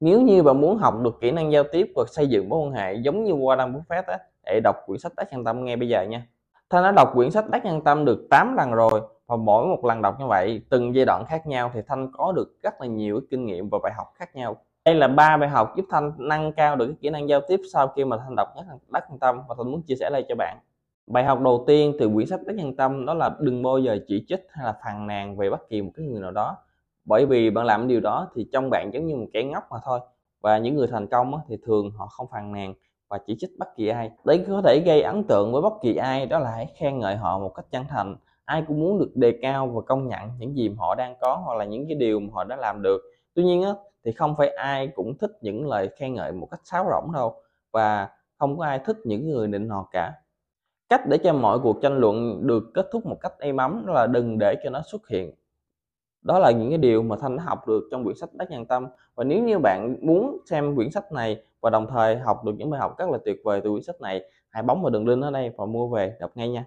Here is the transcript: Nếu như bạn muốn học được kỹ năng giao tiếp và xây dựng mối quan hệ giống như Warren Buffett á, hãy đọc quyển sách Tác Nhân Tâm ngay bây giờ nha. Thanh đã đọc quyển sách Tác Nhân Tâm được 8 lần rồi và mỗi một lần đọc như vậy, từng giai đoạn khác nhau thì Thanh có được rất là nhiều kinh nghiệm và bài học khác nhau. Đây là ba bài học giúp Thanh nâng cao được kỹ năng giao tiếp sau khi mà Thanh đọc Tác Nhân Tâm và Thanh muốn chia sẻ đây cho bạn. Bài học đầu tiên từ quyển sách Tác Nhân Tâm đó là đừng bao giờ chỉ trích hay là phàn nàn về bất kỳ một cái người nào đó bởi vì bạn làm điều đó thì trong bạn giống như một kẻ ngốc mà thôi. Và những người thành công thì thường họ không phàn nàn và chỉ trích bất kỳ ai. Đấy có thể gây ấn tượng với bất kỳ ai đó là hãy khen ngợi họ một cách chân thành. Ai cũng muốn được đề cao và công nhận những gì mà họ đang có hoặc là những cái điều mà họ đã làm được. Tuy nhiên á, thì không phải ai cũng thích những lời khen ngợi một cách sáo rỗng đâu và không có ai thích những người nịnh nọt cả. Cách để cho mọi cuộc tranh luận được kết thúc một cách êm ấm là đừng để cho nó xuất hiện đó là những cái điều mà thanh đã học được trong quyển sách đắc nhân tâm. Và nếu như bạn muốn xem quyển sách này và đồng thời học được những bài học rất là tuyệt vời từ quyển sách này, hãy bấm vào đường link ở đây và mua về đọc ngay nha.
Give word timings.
Nếu 0.00 0.20
như 0.20 0.42
bạn 0.42 0.60
muốn 0.60 0.78
học 0.78 0.94
được 1.02 1.20
kỹ 1.20 1.30
năng 1.30 1.52
giao 1.52 1.64
tiếp 1.72 1.92
và 1.96 2.04
xây 2.08 2.26
dựng 2.26 2.48
mối 2.48 2.60
quan 2.60 2.72
hệ 2.72 2.94
giống 2.94 3.24
như 3.24 3.32
Warren 3.32 3.72
Buffett 3.72 4.02
á, 4.06 4.18
hãy 4.46 4.60
đọc 4.60 4.76
quyển 4.86 4.98
sách 4.98 5.12
Tác 5.16 5.32
Nhân 5.32 5.44
Tâm 5.44 5.64
ngay 5.64 5.76
bây 5.76 5.88
giờ 5.88 6.02
nha. 6.02 6.26
Thanh 6.70 6.82
đã 6.82 6.92
đọc 6.92 7.10
quyển 7.14 7.30
sách 7.30 7.44
Tác 7.52 7.64
Nhân 7.64 7.84
Tâm 7.84 8.04
được 8.04 8.26
8 8.30 8.56
lần 8.56 8.72
rồi 8.72 9.00
và 9.26 9.36
mỗi 9.36 9.66
một 9.66 9.84
lần 9.84 10.02
đọc 10.02 10.20
như 10.20 10.26
vậy, 10.26 10.62
từng 10.70 10.94
giai 10.94 11.04
đoạn 11.04 11.24
khác 11.28 11.46
nhau 11.46 11.70
thì 11.74 11.80
Thanh 11.86 12.12
có 12.12 12.32
được 12.32 12.62
rất 12.62 12.80
là 12.80 12.86
nhiều 12.86 13.20
kinh 13.30 13.46
nghiệm 13.46 13.68
và 13.68 13.78
bài 13.82 13.92
học 13.96 14.06
khác 14.14 14.36
nhau. 14.36 14.56
Đây 14.84 14.94
là 14.94 15.08
ba 15.08 15.36
bài 15.36 15.48
học 15.48 15.76
giúp 15.76 15.84
Thanh 15.90 16.12
nâng 16.18 16.52
cao 16.52 16.76
được 16.76 16.94
kỹ 17.00 17.10
năng 17.10 17.28
giao 17.28 17.40
tiếp 17.48 17.60
sau 17.72 17.88
khi 17.88 18.04
mà 18.04 18.16
Thanh 18.16 18.36
đọc 18.36 18.48
Tác 18.92 19.10
Nhân 19.10 19.18
Tâm 19.18 19.40
và 19.48 19.54
Thanh 19.58 19.70
muốn 19.70 19.82
chia 19.82 19.94
sẻ 19.94 20.10
đây 20.12 20.24
cho 20.28 20.34
bạn. 20.34 20.58
Bài 21.06 21.24
học 21.24 21.40
đầu 21.40 21.64
tiên 21.66 21.96
từ 21.98 22.10
quyển 22.14 22.26
sách 22.26 22.40
Tác 22.46 22.56
Nhân 22.56 22.76
Tâm 22.76 23.06
đó 23.06 23.14
là 23.14 23.30
đừng 23.40 23.62
bao 23.62 23.78
giờ 23.78 23.98
chỉ 24.08 24.24
trích 24.28 24.46
hay 24.50 24.66
là 24.66 24.74
phàn 24.84 25.06
nàn 25.06 25.36
về 25.36 25.50
bất 25.50 25.68
kỳ 25.68 25.82
một 25.82 25.90
cái 25.94 26.06
người 26.06 26.20
nào 26.20 26.30
đó 26.30 26.56
bởi 27.06 27.26
vì 27.26 27.50
bạn 27.50 27.66
làm 27.66 27.88
điều 27.88 28.00
đó 28.00 28.28
thì 28.34 28.48
trong 28.52 28.70
bạn 28.70 28.90
giống 28.94 29.06
như 29.06 29.16
một 29.16 29.26
kẻ 29.32 29.42
ngốc 29.42 29.64
mà 29.70 29.76
thôi. 29.84 30.00
Và 30.40 30.58
những 30.58 30.76
người 30.76 30.86
thành 30.86 31.06
công 31.06 31.32
thì 31.48 31.56
thường 31.66 31.90
họ 31.90 32.06
không 32.06 32.26
phàn 32.32 32.52
nàn 32.52 32.74
và 33.08 33.18
chỉ 33.26 33.36
trích 33.38 33.50
bất 33.58 33.76
kỳ 33.76 33.88
ai. 33.88 34.10
Đấy 34.24 34.44
có 34.48 34.62
thể 34.64 34.82
gây 34.86 35.02
ấn 35.02 35.24
tượng 35.24 35.52
với 35.52 35.62
bất 35.62 35.72
kỳ 35.82 35.96
ai 35.96 36.26
đó 36.26 36.38
là 36.38 36.50
hãy 36.50 36.66
khen 36.76 36.98
ngợi 36.98 37.16
họ 37.16 37.38
một 37.38 37.52
cách 37.54 37.66
chân 37.70 37.84
thành. 37.88 38.16
Ai 38.44 38.64
cũng 38.68 38.80
muốn 38.80 38.98
được 38.98 39.10
đề 39.14 39.38
cao 39.42 39.66
và 39.66 39.80
công 39.86 40.08
nhận 40.08 40.20
những 40.38 40.56
gì 40.56 40.68
mà 40.68 40.74
họ 40.78 40.94
đang 40.94 41.14
có 41.20 41.42
hoặc 41.44 41.58
là 41.58 41.64
những 41.64 41.86
cái 41.88 41.96
điều 41.96 42.20
mà 42.20 42.28
họ 42.32 42.44
đã 42.44 42.56
làm 42.56 42.82
được. 42.82 43.00
Tuy 43.34 43.44
nhiên 43.44 43.62
á, 43.62 43.70
thì 44.04 44.12
không 44.12 44.34
phải 44.36 44.48
ai 44.48 44.88
cũng 44.88 45.18
thích 45.18 45.30
những 45.40 45.66
lời 45.66 45.88
khen 45.98 46.14
ngợi 46.14 46.32
một 46.32 46.48
cách 46.50 46.60
sáo 46.64 46.86
rỗng 46.90 47.12
đâu 47.12 47.34
và 47.72 48.08
không 48.38 48.58
có 48.58 48.64
ai 48.64 48.78
thích 48.78 48.96
những 49.04 49.30
người 49.30 49.48
nịnh 49.48 49.68
nọt 49.68 49.86
cả. 49.92 50.12
Cách 50.88 51.00
để 51.08 51.18
cho 51.18 51.32
mọi 51.32 51.58
cuộc 51.58 51.82
tranh 51.82 51.98
luận 51.98 52.46
được 52.46 52.64
kết 52.74 52.88
thúc 52.92 53.06
một 53.06 53.16
cách 53.20 53.32
êm 53.38 53.56
ấm 53.56 53.86
là 53.86 54.06
đừng 54.06 54.38
để 54.38 54.54
cho 54.64 54.70
nó 54.70 54.82
xuất 54.82 55.08
hiện 55.08 55.34
đó 56.26 56.38
là 56.38 56.50
những 56.50 56.68
cái 56.68 56.78
điều 56.78 57.02
mà 57.02 57.16
thanh 57.20 57.36
đã 57.36 57.42
học 57.42 57.68
được 57.68 57.88
trong 57.90 58.04
quyển 58.04 58.16
sách 58.16 58.34
đắc 58.34 58.50
nhân 58.50 58.66
tâm. 58.66 58.86
Và 59.14 59.24
nếu 59.24 59.42
như 59.42 59.58
bạn 59.58 59.96
muốn 60.00 60.38
xem 60.50 60.76
quyển 60.76 60.90
sách 60.90 61.12
này 61.12 61.42
và 61.60 61.70
đồng 61.70 61.86
thời 61.90 62.16
học 62.16 62.44
được 62.44 62.52
những 62.56 62.70
bài 62.70 62.80
học 62.80 62.98
rất 62.98 63.10
là 63.10 63.18
tuyệt 63.24 63.36
vời 63.44 63.60
từ 63.64 63.70
quyển 63.70 63.82
sách 63.82 64.00
này, 64.00 64.22
hãy 64.48 64.62
bấm 64.62 64.82
vào 64.82 64.90
đường 64.90 65.08
link 65.08 65.22
ở 65.22 65.30
đây 65.30 65.52
và 65.56 65.66
mua 65.66 65.88
về 65.88 66.16
đọc 66.20 66.30
ngay 66.34 66.48
nha. 66.48 66.64